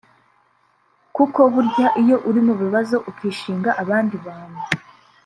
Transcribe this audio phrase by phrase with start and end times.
[1.15, 4.61] Kuko burya iyo uri mu bibazo ukishinga abandi bantu